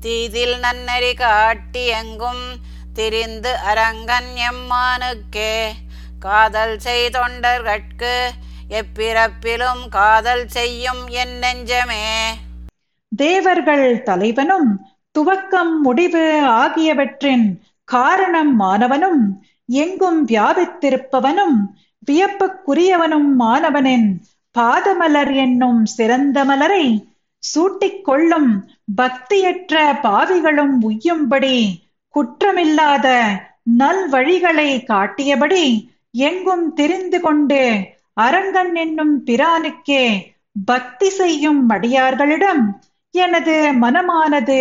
தீதில் 0.00 0.58
நன்னறி 0.58 1.14
காட்டி 1.14 1.84
எங்கும் 2.00 2.44
திரிந்து 2.94 3.52
அரங்கன் 3.70 4.30
எம்மானுக்கே 4.48 5.54
காதல் 6.18 6.76
செய்தொண்டர்கட்கு 6.84 8.14
எப்பிறப்பிலும் 8.68 9.88
காதல் 9.88 10.46
செய்யும் 10.48 11.02
என் 11.22 11.36
நெஞ்சமே. 11.38 12.06
தேவர்கள் 13.12 14.02
தலைவனும் 14.02 14.70
துவக்கம் 15.18 15.74
முடிவு 15.82 16.24
ஆகியவற்றின் 16.42 17.46
காரணம் 17.90 18.52
மாணவனும் 18.56 19.22
எங்கும் 19.68 20.20
வியாபித்திருப்பவனும் 20.30 21.56
வியப்புக்குரியவனும் 22.08 23.30
மாணவனின் 23.36 24.08
பாதமலர் 24.56 25.32
என்னும் 25.42 25.82
சிறந்த 25.88 26.38
மலரை 26.44 26.84
சூட்டிக் 27.42 28.02
கொள்ளும் 28.04 28.50
பக்தியற்ற 28.96 29.74
பாவிகளும் 30.02 30.74
உய்யும்படி 30.82 31.56
குற்றமில்லாத 32.14 33.06
நல்வழிகளை 33.80 34.70
காட்டியபடி 34.84 35.64
எங்கும் 36.22 36.66
தெரிந்து 36.72 37.18
கொண்டு 37.20 37.60
அரங்கன் 38.20 38.74
என்னும் 38.76 39.14
பிரானுக்கே 39.28 40.04
பக்தி 40.66 41.08
செய்யும் 41.10 41.62
அடியார்களிடம் 41.70 42.64
எனது 43.14 43.54
மனமானது 43.82 44.60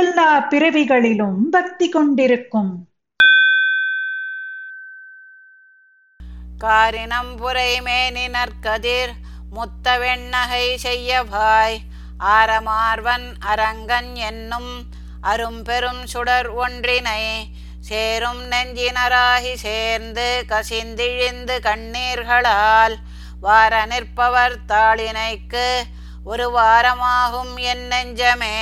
எல்லா 0.00 0.28
பிறவிகளிலும் 0.50 1.38
பக்தி 1.50 1.86
கொண்டிருக்கும். 1.88 2.70
காரினம் 6.64 7.32
புரை 7.36 7.80
மேனி 7.80 8.24
நற்கதிர் 8.28 9.12
முத்த 9.54 9.94
வெண்ணகை 10.02 10.66
செய்யவாய். 10.84 11.76
ஆரமார்வன் 12.36 13.26
அரங்கன் 13.52 14.14
என்னும் 14.28 14.72
அரும்பெரும் 15.32 16.02
சுடர் 16.06 16.50
ஒன்றினை 16.62 17.24
சேரும் 17.80 18.42
நெஞ்சினராகி 18.52 19.54
சேர்ந்து 19.66 20.28
கசிந்திழிந்து 20.48 21.56
கண்ணீர்களால் 21.68 22.96
வார 23.40 23.84
நிற்பவர் 23.86 24.56
தாளினைக்கு 24.68 25.68
ஒரு 26.24 26.48
வாரமாகும் 26.58 27.54
என் 27.72 27.86
நெஞ்சமே. 27.86 28.58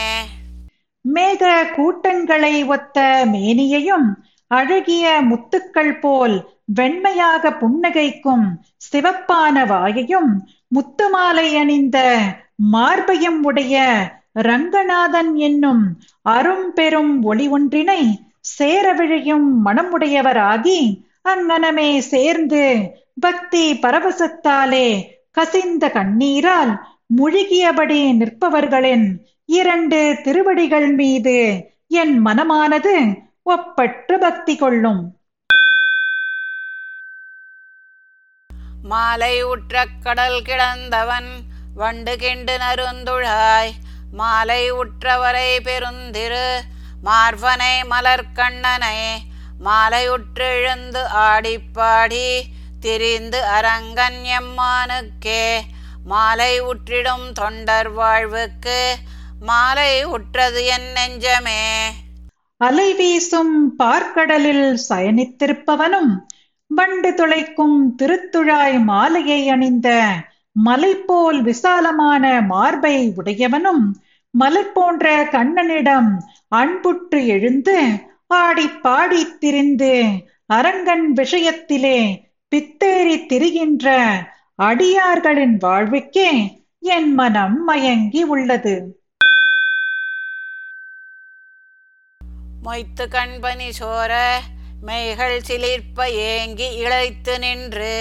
மேக 1.04 1.42
கூட்டங்களை 1.76 2.54
ஒத்த 2.68 2.98
மேனியையும் 3.24 4.08
அழகிய 4.50 5.04
முத்துக்கள் 5.22 5.94
போல் 6.00 6.36
வெண்மையாக 6.74 7.52
புன்னகைக்கும் 7.60 8.46
சிவப்பான 8.86 9.64
வாயையும் 9.66 10.30
முத்துமாலை 10.74 11.48
அணிந்த 11.54 11.98
மார்பையும் 12.72 13.40
உடைய 13.42 13.76
ரங்கநாதன் 14.40 15.32
என்னும் 15.40 15.84
அரும்பெரும் 16.26 17.14
ஒளி 17.24 17.46
ஒன்றினை 17.48 18.02
சேரவிழையும் 18.50 19.48
மனமுடையவராகி 19.64 20.80
அங்கனமே 21.24 21.90
சேர்ந்து 22.08 22.62
பக்தி 23.20 23.64
பரவசத்தாலே 23.82 24.86
கசிந்த 25.32 25.84
கண்ணீரால் 25.88 26.72
முழுகியபடி 27.16 28.00
நிற்பவர்களின் 28.12 29.06
இரண்டு 29.50 30.18
திருவடிகள் 30.22 30.94
மீது 30.94 31.36
என் 31.88 32.26
மனமானது 32.26 32.92
ஒப்பற்று 33.42 34.16
பக்தி 34.18 34.56
கொள்ளும். 34.56 35.00
மாலை 38.82 39.42
உற்ற 39.42 39.84
கடல் 40.02 40.42
கிடந்தவன் 40.42 41.30
வண்டு 41.74 42.16
கிண்டு 42.16 42.58
நருந்துழாய். 42.58 43.72
மாலை 44.12 44.72
உற்றவரை 44.72 45.50
பெருந்திரு 45.68 46.46
மார்பனை 47.04 47.74
மலர்கண்ணனை 47.90 48.98
மாலையுற்றெழுந்து 49.64 51.02
ஆடிப்பாடி 51.28 52.42
திரிந்து 52.80 53.40
அரங்கன் 53.58 54.20
எம்மானுக்கே. 54.40 55.46
மாலை 56.04 56.52
உற்றிடும் 56.62 57.32
தொண்டர் 57.32 57.90
வாழ்வுக்கு 57.90 58.96
மாலை 59.42 60.04
உற்றது 60.04 60.64
என் 60.64 60.88
நெஞ்சமே. 60.94 61.62
அலை 62.56 62.94
வீசும் 62.94 63.78
பார்க்கடலில் 63.78 64.76
சயனித்திருப்பவனும் 64.88 66.16
வண்டு 66.66 67.10
துளைக்கும் 67.10 67.94
திருத்துழாய் 68.02 68.84
மாலையை 68.84 69.48
அணிந்த 69.48 70.08
மலை 70.52 70.94
போல் 70.94 71.42
விசாலமான 71.42 72.40
மார்பை 72.40 73.12
உடையவனும் 73.16 73.92
மலர் 74.30 74.72
போன்ற 74.72 75.28
கண்ணனிடம் 75.32 76.18
அன்புற்று 76.48 77.26
எழுந்து 77.26 77.78
ஆடி 78.26 78.68
பாடி 78.68 79.38
திரிந்து 79.38 80.04
அரங்கன் 80.46 81.12
விஷயத்திலே 81.12 82.14
பித்தேறி 82.48 83.26
திரிகின்ற 83.26 84.08
அடியார்களின் 84.62 85.56
வாழ்வுக்கே 85.60 86.30
என் 86.78 87.14
மனம் 87.14 87.64
மயங்கி 87.64 88.22
உள்ளது. 88.22 88.99
மொய்த்து 92.62 93.06
கண்பனி 93.08 93.68
சோர 93.78 94.12
மெய்கள் 94.82 95.40
சிலிர்ப்ப 95.40 96.08
ஏங்கி 96.08 96.68
இழைத்து 96.76 97.38
நின்று 97.38 97.94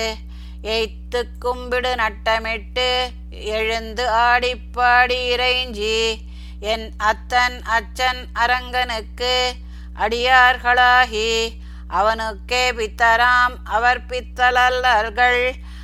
எய்த்து 0.64 1.20
கும்பிடு 1.40 1.96
நட்டமிட்டு 1.96 2.88
எழுந்து 3.30 4.06
ஆடிப்பாடி 4.22 5.20
இறைஞ்சி 5.34 5.96
என் 6.60 6.92
அத்தன் 7.04 7.58
அச்சன் 7.70 8.22
அரங்கனுக்கு 8.34 9.34
அடியார்களாகி 10.00 11.32
அவனுக்கே 11.88 12.72
பித்தராம் 12.72 13.56
அவர் 13.64 14.06
பித்தலல்லர்கள் 14.06 15.42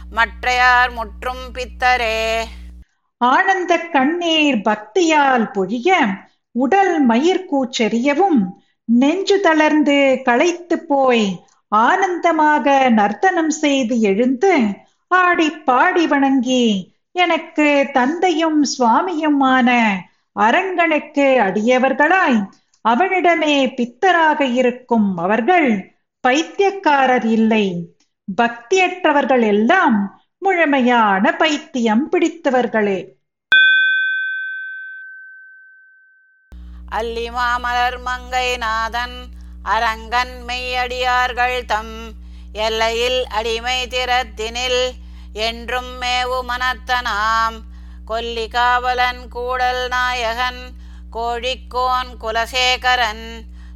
மற்றையார் 0.09 0.91
முற்றும் 0.91 1.45
பித்தரே. 1.53 2.19
ஆனந்த 3.21 3.77
கண்ணீர் 3.89 4.61
பக்தியால் 4.65 5.47
பொழிய 5.53 5.89
உடல் 6.55 7.05
மயிர் 7.05 7.47
கூச்செறியவும் 7.51 8.39
நெஞ்சு 8.85 9.39
தளர்ந்து 9.39 10.21
களைத்து 10.23 10.79
போய் 10.79 11.45
ஆனந்தமாக 11.67 12.89
நர்த்தனம் 12.89 13.49
செய்து 13.49 13.99
எழுந்து 13.99 14.59
ஆடி 15.07 15.49
பாடி 15.49 16.07
வணங்கி 16.07 16.93
எனக்கு 17.11 17.89
தந்தையும் 17.93 18.65
சுவாமியுமான 18.65 19.87
அரங்கனுக்கு 20.39 21.37
அடியவர்களாய் 21.39 22.47
அவனிடமே 22.81 23.67
பித்தராக 23.73 24.53
இருக்கும் 24.53 25.17
அவர்கள் 25.17 25.97
பைத்தியக்காரர் 26.19 27.25
இல்லை. 27.25 27.89
பக்தியற்றவர்கள் 28.41 29.43
எல்லாம் 29.43 30.23
முழுமையான 30.37 31.35
பைத்தியம் 31.35 32.09
பிடித்தவர்களே. 32.11 33.14
அல்லிமாமலர் 36.95 37.99
மங்கை 37.99 38.57
நாதன் 38.57 39.17
அரங்கன் 39.63 40.43
மெய்யடியார்கள் 40.47 41.65
தம் 41.65 41.95
எல்லையில் 42.53 43.25
அடிமை 43.29 43.87
திறத்தினில் 43.87 44.81
என்றும் 45.33 46.01
மேவு 46.01 46.39
மனத்தனாம் 46.49 47.57
கொல்லி 48.05 48.47
காவலன் 48.47 49.27
கூடல் 49.27 49.87
நாயகன் 49.87 50.61
கோழிக்கோன் 51.11 52.11
குலசேகரன் 52.21 53.25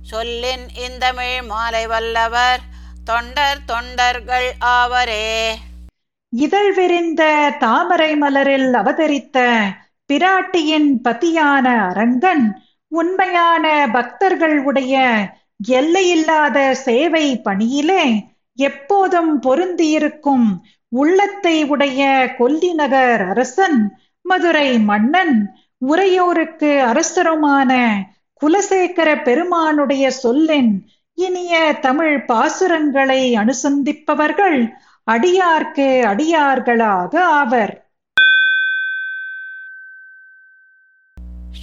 சொல்லின் 0.01 0.69
இந்தமிழ் 0.77 1.41
மாலை 1.41 1.87
வல்லவர் 1.87 2.61
தொண்டர் 3.03 3.65
தொண்டர்கள் 3.65 4.55
ஆவரே. 4.71 5.57
இதழ் 6.33 6.71
விரிந்த 6.71 7.21
தாமரை 7.59 8.15
மலரில் 8.15 8.73
அவதரித்த 8.73 9.37
பிராட்டியின் 10.09 10.91
பதியான 11.03 11.65
அரங்கன் 11.89 12.45
உண்மையான 12.91 13.87
பக்தர்கள் 13.91 14.59
உடைய 14.59 14.95
எல்லையில்லாத 15.67 16.73
சேவை 16.75 17.41
பணியிலே 17.41 18.27
எப்போதும் 18.55 19.41
பொருந்தியிருக்கும் 19.41 20.47
உள்ளத்தை 20.89 21.63
உடைய 21.63 22.33
கொல்லிநகர் 22.37 23.29
அரசன் 23.29 23.95
மதுரை 24.21 24.79
மன்னன் 24.79 25.35
உரையோருக்கு 25.77 26.79
அரசருமான 26.81 27.71
குலசேகர 28.41 29.23
பெருமானுடைய 29.23 30.09
சொல்லின் 30.09 30.87
இனிய 31.13 31.73
தமிழ் 31.81 32.25
பாசுரங்களை 32.27 33.21
அனுசந்திப்பவர்கள் 33.35 34.73
அடியார்க்கு 35.07 35.87
அடியார்களாக 36.05 37.13
ஆவர். 37.21 37.88